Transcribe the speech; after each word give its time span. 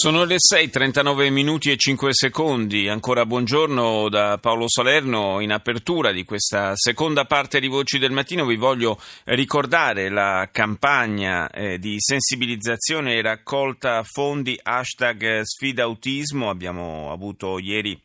Sono 0.00 0.24
le 0.24 0.36
6:39 0.38 1.30
minuti 1.30 1.70
e 1.70 1.76
5 1.76 2.14
secondi. 2.14 2.88
Ancora 2.88 3.26
buongiorno 3.26 4.08
da 4.08 4.38
Paolo 4.40 4.66
Salerno. 4.66 5.40
In 5.40 5.52
apertura 5.52 6.10
di 6.10 6.24
questa 6.24 6.72
seconda 6.74 7.26
parte 7.26 7.60
di 7.60 7.68
Voci 7.68 7.98
del 7.98 8.10
Mattino 8.10 8.46
vi 8.46 8.56
voglio 8.56 8.98
ricordare 9.24 10.08
la 10.08 10.48
campagna 10.50 11.50
eh, 11.50 11.78
di 11.78 11.96
sensibilizzazione 11.98 13.16
e 13.16 13.20
raccolta 13.20 14.02
fondi 14.02 14.58
hashtag 14.62 15.42
sfida 15.42 15.82
autismo. 15.82 16.48
Abbiamo 16.48 17.12
avuto 17.12 17.58
ieri 17.58 18.00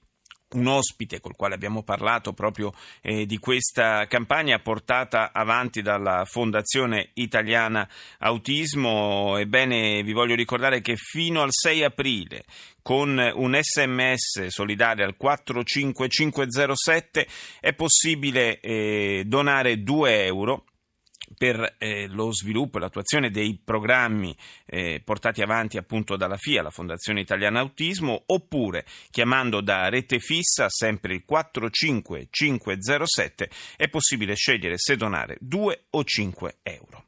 un 0.56 0.68
ospite 0.68 1.22
col 1.22 1.36
quale 1.36 1.56
abbiamo 1.56 1.84
parlato 1.84 2.34
proprio 2.34 2.74
eh, 3.02 3.26
di 3.26 3.38
questa 3.38 4.06
campagna 4.08 4.60
portata 4.60 5.32
avanti 5.32 5.82
dalla 5.82 6.26
Fondazione 6.26 7.12
Italiana 7.14 7.88
Autismo. 8.20 9.38
Ebbene, 9.38 10.04
vi 10.04 10.14
voglio 10.14 10.36
ricordare 10.36 10.82
che 10.82 10.96
fino 10.96 11.42
al 11.42 11.52
6 11.52 11.84
aprile 11.84 12.44
con 12.82 13.18
un 13.18 13.60
sms 13.60 14.48
solidario 14.48 15.06
al 15.06 15.18
45507 15.18 17.28
è 17.60 17.74
possibile 17.74 18.60
eh, 18.60 19.24
donare 19.26 19.82
2 19.82 20.26
euro 20.26 20.66
per 21.38 21.76
eh, 21.78 22.08
lo 22.08 22.32
sviluppo 22.32 22.78
e 22.78 22.80
l'attuazione 22.82 23.32
dei 23.32 23.60
programmi 23.64 24.36
eh, 24.66 25.02
portati 25.04 25.42
avanti 25.42 25.78
appunto 25.78 26.16
dalla 26.16 26.38
FIA, 26.38 26.64
la 26.64 26.70
Fondazione 26.70 27.20
Italiana 27.22 27.60
Autismo, 27.60 28.24
oppure 28.28 28.86
chiamando 29.10 29.62
da 29.62 29.90
rete 29.90 30.20
fissa 30.20 30.68
sempre 30.70 31.14
il 31.14 31.26
45507 31.26 33.50
è 33.78 33.90
possibile 33.90 34.36
scegliere 34.36 34.78
se 34.78 34.96
donare 34.96 35.38
2 35.40 35.86
o 35.92 36.04
5 36.04 36.58
euro. 36.64 37.04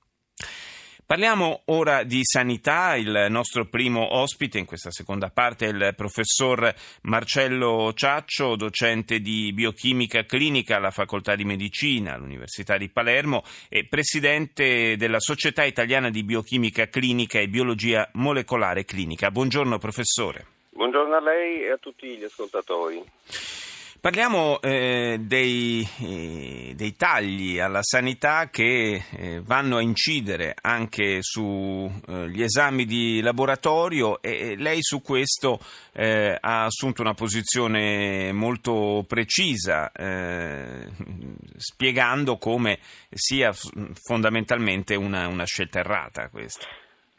Parliamo 1.08 1.62
ora 1.68 2.04
di 2.04 2.20
sanità. 2.26 2.98
Il 2.98 3.28
nostro 3.30 3.66
primo 3.66 4.18
ospite 4.18 4.58
in 4.60 4.66
questa 4.66 4.92
seconda 4.92 5.30
parte 5.30 5.68
è 5.68 5.70
il 5.70 5.94
professor 5.96 6.76
Marcello 7.04 7.94
Ciaccio, 7.94 8.58
docente 8.58 9.22
di 9.22 9.54
biochimica 9.54 10.26
clinica 10.26 10.76
alla 10.76 10.92
Facoltà 10.92 11.36
di 11.36 11.46
Medicina 11.46 12.16
all'Università 12.16 12.76
di 12.76 12.90
Palermo 12.90 13.44
e 13.70 13.86
presidente 13.86 14.98
della 14.98 15.22
Società 15.22 15.64
Italiana 15.64 16.10
di 16.10 16.26
Biochimica 16.26 16.90
Clinica 16.90 17.40
e 17.40 17.48
Biologia 17.48 18.10
Molecolare 18.16 18.84
Clinica. 18.84 19.32
Buongiorno 19.32 19.78
professore. 19.78 20.46
Buongiorno 20.72 21.16
a 21.16 21.22
lei 21.22 21.62
e 21.62 21.72
a 21.72 21.78
tutti 21.78 22.18
gli 22.18 22.26
ascoltatori. 22.26 23.02
Parliamo 24.08 24.62
eh, 24.62 25.18
dei, 25.20 25.86
eh, 26.00 26.72
dei, 26.78 26.96
tagli 26.96 27.60
alla 27.60 27.82
sanità 27.84 28.50
che 28.50 29.04
eh, 29.12 29.42
vanno 29.44 29.76
a 29.76 29.82
incidere 29.82 30.56
anche 30.62 31.18
sugli 31.20 32.42
eh, 32.42 32.46
esami 32.46 32.86
di 32.86 33.20
laboratorio 33.20 34.22
e 34.22 34.56
lei 34.56 34.78
su 34.80 35.02
questo 35.02 35.60
eh, 35.92 36.38
ha 36.40 36.64
assunto 36.64 37.02
una 37.02 37.16
posizione 37.16 38.32
molto 38.32 39.04
precisa, 39.06 39.92
eh, 39.92 40.90
spiegando 41.58 42.38
come 42.38 42.80
sia 43.12 43.52
fondamentalmente 43.52 44.96
una, 44.96 45.28
una 45.28 45.44
scelta 45.44 45.80
errata 45.80 46.30
questa. 46.30 46.66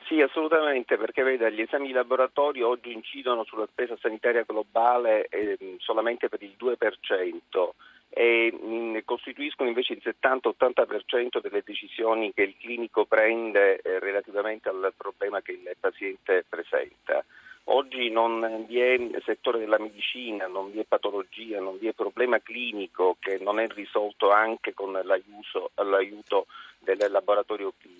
Sì, 0.09 0.23
assolutamente, 0.23 0.97
perché 0.97 1.23
veda, 1.23 1.51
gli 1.51 1.61
esami 1.61 1.89
di 1.89 1.93
laboratorio 1.93 2.67
oggi 2.67 2.95
incidono 2.95 3.45
sulla 3.45 3.69
spesa 3.71 3.95
sanitaria 4.01 4.43
globale 4.43 5.27
eh, 5.29 5.59
solamente 5.81 6.31
per 6.31 6.43
il 6.43 6.55
2% 6.59 7.69
e 8.09 8.51
mh, 8.51 8.67
mm, 8.67 8.97
costituiscono 9.05 9.69
invece 9.69 9.93
il 9.93 10.01
70-80% 10.03 11.43
delle 11.43 11.63
decisioni 11.63 12.33
che 12.33 12.45
il 12.45 12.57
clinico 12.59 13.05
prende 13.05 13.81
eh, 13.83 13.99
relativamente 13.99 14.71
al 14.71 14.95
problema 14.97 15.43
che 15.43 15.53
il 15.53 15.77
paziente 15.79 16.43
presenta. 16.49 17.23
Oggi 17.65 18.09
non 18.09 18.65
vi 18.67 18.81
è 18.81 18.99
settore 19.27 19.59
della 19.59 19.79
medicina, 19.79 20.47
non 20.47 20.71
vi 20.71 20.79
è 20.79 20.85
patologia, 20.85 21.61
non 21.61 21.77
vi 21.77 21.87
è 21.87 21.93
problema 21.93 22.41
clinico 22.41 23.19
che 23.21 23.37
non 23.43 23.61
è 23.61 23.67
risolto 23.69 24.31
anche 24.31 24.73
con 24.73 24.93
l'aiuto 24.93 26.47
del 26.79 27.11
laboratorio 27.11 27.75
clinico 27.79 27.98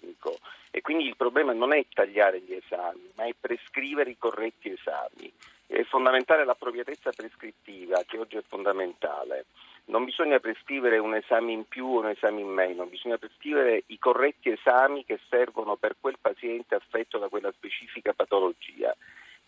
e 0.71 0.81
quindi 0.81 1.07
il 1.07 1.17
problema 1.17 1.53
non 1.53 1.73
è 1.73 1.85
tagliare 1.93 2.41
gli 2.41 2.53
esami, 2.53 3.11
ma 3.17 3.25
è 3.25 3.35
prescrivere 3.39 4.11
i 4.11 4.19
corretti 4.19 4.71
esami. 4.71 5.33
È 5.67 5.83
fondamentale 5.83 6.45
l'appropriatezza 6.45 7.11
prescrittiva, 7.11 8.03
che 8.07 8.19
oggi 8.19 8.37
è 8.37 8.43
fondamentale. 8.47 9.47
Non 9.87 10.05
bisogna 10.05 10.39
prescrivere 10.39 10.99
un 10.99 11.15
esame 11.15 11.53
in 11.53 11.67
più 11.67 11.87
o 11.87 11.99
un 12.01 12.09
esame 12.09 12.41
in 12.41 12.49
meno, 12.49 12.87
bisogna 12.87 13.19
prescrivere 13.19 13.85
i 13.87 13.99
corretti 13.99 14.51
esami 14.51 15.05
che 15.05 15.19
servono 15.29 15.77
per 15.77 15.97
quel 15.99 16.19
paziente 16.21 16.75
affetto 16.75 17.19
da 17.19 17.29
quella 17.29 17.53
specifica 17.53 18.13
patologia. 18.13 18.95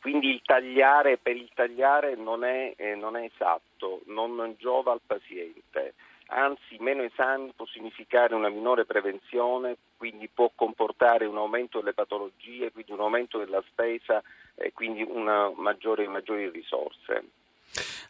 Quindi 0.01 0.31
il 0.31 0.41
tagliare 0.43 1.19
per 1.19 1.37
il 1.37 1.51
tagliare 1.55 2.17
non 2.17 2.43
è, 2.43 2.73
eh, 2.75 2.95
non 2.95 3.17
è 3.17 3.31
esatto, 3.33 4.01
non 4.07 4.55
giova 4.59 4.93
al 4.93 5.03
paziente 5.07 5.95
anzi 6.31 6.77
meno 6.79 7.03
esami 7.03 7.53
può 7.55 7.67
significare 7.67 8.35
una 8.35 8.49
minore 8.49 8.85
prevenzione, 8.85 9.77
quindi 9.97 10.29
può 10.29 10.51
comportare 10.55 11.27
un 11.27 11.37
aumento 11.37 11.79
delle 11.79 11.93
patologie, 11.93 12.73
quindi 12.73 12.93
un 12.93 13.01
aumento 13.01 13.39
della 13.39 13.63
spesa 13.67 14.23
e 14.55 14.73
quindi 14.73 15.03
una 15.03 15.51
maggiore, 15.55 16.07
maggiori 16.09 16.49
risorse. 16.49 17.25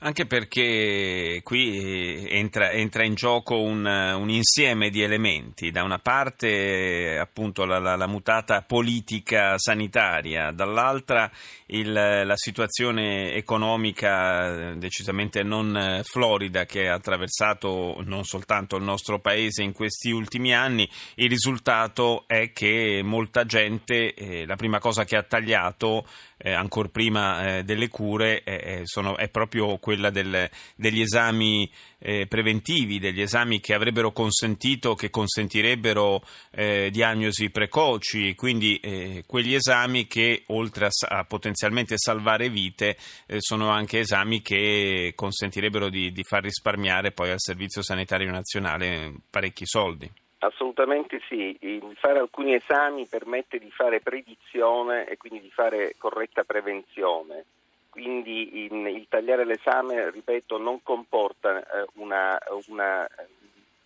Anche 0.02 0.24
perché 0.24 1.42
qui 1.44 2.26
entra, 2.26 2.70
entra 2.70 3.04
in 3.04 3.12
gioco 3.12 3.60
un, 3.60 3.84
un, 3.84 4.30
insieme 4.30 4.88
di 4.88 5.02
elementi, 5.02 5.70
da 5.70 5.82
una 5.82 5.98
parte 5.98 7.18
appunto 7.18 7.66
la, 7.66 7.78
la, 7.78 7.96
la 7.96 8.06
mutata 8.06 8.62
politica 8.62 9.58
sanitaria, 9.58 10.52
dall'altra 10.52 11.30
il, 11.66 11.92
la 11.92 12.34
situazione 12.34 13.34
economica 13.34 14.72
decisamente 14.74 15.42
non 15.42 16.00
florida 16.02 16.64
che 16.64 16.88
ha 16.88 16.94
attraversato 16.94 18.00
non 18.06 18.24
soltanto 18.24 18.76
il 18.76 18.82
nostro 18.82 19.18
paese 19.18 19.62
in 19.62 19.72
questi 19.72 20.10
ultimi 20.12 20.54
anni, 20.54 20.88
il 21.16 21.28
risultato 21.28 22.24
è 22.26 22.52
che 22.52 23.02
molta 23.04 23.44
gente 23.44 24.14
eh, 24.14 24.46
la 24.46 24.56
prima 24.56 24.78
cosa 24.78 25.04
che 25.04 25.16
ha 25.16 25.22
tagliato 25.22 26.06
eh, 26.42 26.52
ancora 26.52 26.88
prima 26.88 27.58
eh, 27.58 27.64
delle 27.64 27.88
cure 27.88 28.42
eh, 28.42 28.80
sono, 28.84 29.16
è 29.16 29.28
proprio 29.28 29.76
quella 29.78 30.10
del, 30.10 30.48
degli 30.74 31.02
esami 31.02 31.70
eh, 31.98 32.26
preventivi, 32.26 32.98
degli 32.98 33.20
esami 33.20 33.60
che 33.60 33.74
avrebbero 33.74 34.12
consentito, 34.12 34.94
che 34.94 35.10
consentirebbero 35.10 36.22
eh, 36.52 36.88
diagnosi 36.90 37.50
precoci, 37.50 38.34
quindi 38.34 38.76
eh, 38.76 39.24
quegli 39.26 39.54
esami 39.54 40.06
che 40.06 40.44
oltre 40.46 40.86
a, 40.86 41.18
a 41.18 41.24
potenzialmente 41.24 41.96
salvare 41.98 42.48
vite 42.48 42.96
sono 43.38 43.68
anche 43.68 43.98
esami 43.98 44.40
che 44.40 45.12
consentirebbero 45.14 45.90
di, 45.90 46.10
di 46.10 46.24
far 46.24 46.42
risparmiare 46.42 47.12
poi 47.12 47.30
al 47.30 47.40
Servizio 47.40 47.82
Sanitario 47.82 48.30
Nazionale 48.30 49.12
parecchi 49.28 49.66
soldi. 49.66 50.10
Assolutamente 50.42 51.20
sì, 51.28 51.58
fare 51.96 52.18
alcuni 52.18 52.54
esami 52.54 53.06
permette 53.06 53.58
di 53.58 53.70
fare 53.70 54.00
predizione 54.00 55.06
e 55.06 55.18
quindi 55.18 55.40
di 55.40 55.50
fare 55.50 55.96
corretta 55.98 56.44
prevenzione. 56.44 57.44
Quindi 57.90 58.64
in, 58.64 58.86
il 58.86 59.06
tagliare 59.06 59.44
l'esame, 59.44 60.10
ripeto, 60.10 60.56
non 60.56 60.82
comporta 60.82 61.60
eh, 61.60 61.86
una, 61.94 62.38
una, 62.68 63.06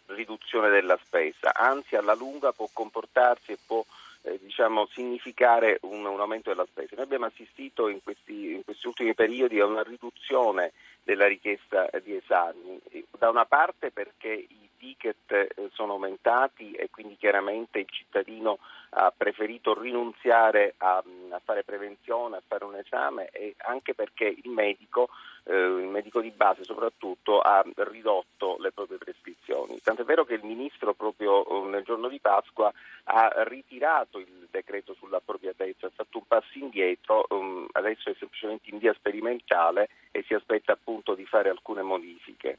riduzione 0.07 0.69
della 0.69 0.99
spesa, 1.03 1.55
anzi 1.55 1.97
alla 1.97 2.15
lunga 2.15 2.53
può 2.53 2.69
comportarsi 2.73 3.53
e 3.53 3.59
può 3.67 3.85
eh, 4.23 4.39
diciamo, 4.41 4.87
significare 4.93 5.79
un, 5.83 6.05
un, 6.05 6.21
aumento 6.21 6.51
della 6.51 6.67
spesa. 6.67 6.95
Noi 6.95 7.05
abbiamo 7.05 7.27
assistito 7.27 7.89
in 7.89 8.01
questi, 8.01 8.53
in 8.53 8.63
questi 8.65 8.87
ultimi 8.87 9.15
periodi 9.15 9.59
a 9.59 9.67
una 9.67 9.83
riduzione 9.83 10.73
della 11.03 11.27
richiesta 11.27 11.89
di 12.03 12.15
esami, 12.15 12.81
da 13.19 13.29
una 13.29 13.45
parte 13.45 13.91
perché 13.91 14.31
i 14.33 14.64
ticket 14.85 15.33
eh, 15.33 15.71
sono 15.73 15.93
aumentati 15.93 16.73
e 16.73 16.91
quindi 16.91 17.17
chiaramente 17.17 17.79
il 17.79 17.89
cittadino 17.89 18.59
ha 18.91 19.13
preferito 19.17 19.79
rinunziare 19.79 20.75
a, 20.77 21.03
a 21.31 21.41
fare 21.43 21.65
prevenzione, 21.65 22.37
a 22.37 22.43
fare 22.47 22.65
un 22.65 22.77
esame 22.77 23.29
e 23.31 23.55
anche 23.59 23.95
perché 23.95 24.27
il 24.27 24.51
medico, 24.51 25.09
eh, 25.45 25.57
il 25.57 25.89
medico 25.89 26.21
di 26.21 26.31
base 26.31 26.65
soprattutto, 26.65 27.41
ha 27.41 27.65
ridotto 27.77 28.57
le 28.61 28.73
proprie 28.73 28.99
prescrizioni. 28.99 29.81
Tant'è 29.81 30.05
vero 30.05 30.25
che 30.25 30.35
il 30.35 30.45
Ministro 30.45 30.93
proprio 30.93 31.45
eh, 31.47 31.69
nel 31.69 31.83
giorno 31.83 32.09
di 32.09 32.21
Pasqua 32.21 32.73
ha 33.05 33.33
ritirato 33.45 34.19
il 34.19 34.49
decreto 34.51 34.95
sull'appropriatezza, 34.95 35.87
ha 35.87 35.93
fatto 35.95 36.19
un 36.19 36.27
passo 36.27 36.59
indietro, 36.59 37.27
um, 37.31 37.67
adesso 37.73 38.11
è 38.11 38.15
semplicemente 38.19 38.71
in 38.71 38.79
via 38.79 38.95
sperimentale 38.95 39.89
e 40.11 40.23
si 40.27 40.35
aspetta 40.35 40.73
appunto 40.73 41.15
di 41.15 41.25
fare 41.27 41.49
alcune 41.49 41.83
modifiche. 41.83 42.59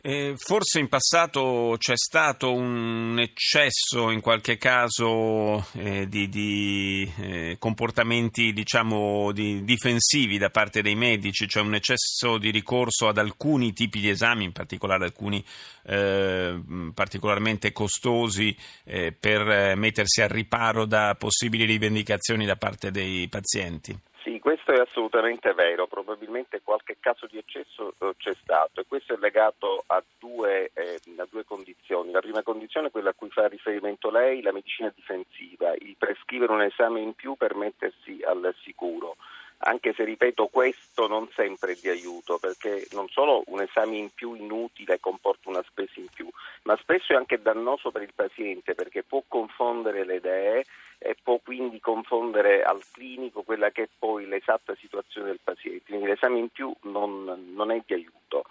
Eh, 0.00 0.34
forse 0.36 0.78
in 0.78 0.88
passato 0.88 1.74
c'è 1.76 1.96
stato 1.96 2.52
un 2.52 3.18
eccesso, 3.18 4.10
in 4.10 4.20
qualche 4.20 4.56
caso, 4.56 5.66
eh, 5.72 6.08
di, 6.08 6.28
di 6.28 7.12
eh, 7.18 7.56
comportamenti 7.58 8.52
diciamo, 8.52 9.32
di, 9.32 9.64
difensivi 9.64 10.38
da 10.38 10.50
parte 10.50 10.82
dei 10.82 10.94
medici, 10.94 11.48
cioè 11.48 11.64
un 11.64 11.74
eccesso 11.74 12.38
di 12.38 12.50
ricorso 12.50 13.08
ad 13.08 13.18
alcuni 13.18 13.72
tipi 13.72 13.98
di 13.98 14.08
esami, 14.08 14.44
in 14.44 14.52
particolare 14.52 15.04
alcuni 15.04 15.44
eh, 15.82 16.60
particolarmente 16.94 17.72
costosi, 17.72 18.56
eh, 18.84 19.10
per 19.10 19.74
mettersi 19.74 20.22
al 20.22 20.28
riparo 20.28 20.84
da 20.84 21.16
possibili 21.18 21.64
rivendicazioni 21.64 22.46
da 22.46 22.54
parte 22.54 22.92
dei 22.92 23.26
pazienti. 23.26 23.98
Questo 24.40 24.72
è 24.72 24.78
assolutamente 24.78 25.52
vero, 25.54 25.86
probabilmente 25.86 26.60
qualche 26.62 26.96
caso 27.00 27.26
di 27.26 27.38
eccesso 27.38 27.94
eh, 27.98 28.14
c'è 28.16 28.34
stato 28.42 28.80
e 28.80 28.86
questo 28.86 29.14
è 29.14 29.16
legato 29.18 29.84
a 29.86 30.02
due, 30.18 30.70
eh, 30.74 31.00
a 31.16 31.26
due, 31.30 31.44
condizioni. 31.44 32.10
La 32.10 32.20
prima 32.20 32.42
condizione 32.42 32.88
è 32.88 32.90
quella 32.90 33.10
a 33.10 33.14
cui 33.14 33.30
fa 33.30 33.48
riferimento 33.48 34.10
lei, 34.10 34.42
la 34.42 34.52
medicina 34.52 34.92
difensiva, 34.94 35.72
il 35.74 35.96
prescrivere 35.96 36.52
un 36.52 36.62
esame 36.62 37.00
in 37.00 37.14
più 37.14 37.36
per 37.36 37.54
mettersi 37.54 38.20
al 38.24 38.54
sicuro 38.62 39.16
anche 39.58 39.92
se 39.94 40.04
ripeto 40.04 40.46
questo 40.46 41.08
non 41.08 41.28
sempre 41.34 41.72
è 41.72 41.78
di 41.80 41.88
aiuto 41.88 42.38
perché 42.38 42.86
non 42.92 43.08
solo 43.08 43.42
un 43.46 43.60
esame 43.60 43.96
in 43.96 44.10
più 44.10 44.34
inutile 44.34 45.00
comporta 45.00 45.48
una 45.48 45.64
spesa 45.66 45.92
in 45.96 46.06
più, 46.12 46.28
ma 46.62 46.76
spesso 46.76 47.12
è 47.12 47.16
anche 47.16 47.42
dannoso 47.42 47.90
per 47.90 48.02
il 48.02 48.12
paziente 48.14 48.74
perché 48.74 49.02
può 49.02 49.22
confondere 49.26 50.04
le 50.04 50.16
idee 50.16 50.64
e 50.98 51.16
può 51.20 51.38
quindi 51.42 51.80
confondere 51.80 52.62
al 52.62 52.82
clinico 52.92 53.42
quella 53.42 53.70
che 53.70 53.84
è 53.84 53.88
poi 53.98 54.26
l'esatta 54.26 54.76
situazione 54.76 55.28
del 55.28 55.40
paziente, 55.42 55.84
quindi 55.86 56.06
l'esame 56.06 56.38
in 56.38 56.48
più 56.48 56.74
non, 56.82 57.52
non 57.54 57.70
è 57.70 57.82
di 57.86 57.94
aiuto. 57.94 58.44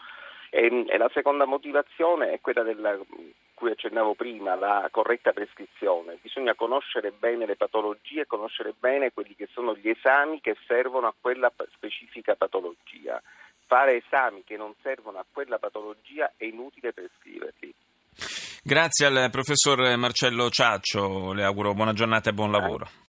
E, 0.50 0.86
e, 0.88 0.98
la 0.98 1.10
seconda 1.14 1.46
motivazione 1.46 2.32
è 2.32 2.40
quella 2.40 2.64
della 2.64 2.98
cui 3.58 3.72
accennavo 3.72 4.14
prima, 4.14 4.54
la 4.54 4.88
corretta 4.92 5.32
prescrizione. 5.32 6.20
Bisogna 6.22 6.54
conoscere 6.54 7.12
bene 7.12 7.48
le 7.48 7.56
patologie, 7.56 8.28
conoscere 8.28 8.76
bene 8.80 9.12
quelli 9.12 9.34
che 9.36 9.48
sono 9.52 9.76
gli 9.76 9.90
esami 9.90 10.40
che 10.42 10.56
servono 10.68 11.08
a 11.08 11.14
quella 11.20 11.52
specifica 11.74 12.36
patologia. 12.36 13.20
Fare 13.66 14.04
esami 14.06 14.44
che 14.44 14.58
non 14.58 14.76
servono 14.84 15.18
a 15.18 15.26
quella 15.30 15.58
patologia 15.58 16.32
è 16.38 16.46
inutile 16.46 16.94
prescriverli. 16.94 17.74
Grazie 18.64 19.08
al 19.08 19.30
professor 19.32 19.98
Marcello 19.98 20.50
Ciaccio, 20.50 21.34
le 21.34 21.44
auguro 21.44 21.74
buona 21.74 21.94
giornata 21.94 22.30
e 22.30 22.34
buon 22.34 22.52
lavoro. 22.52 23.06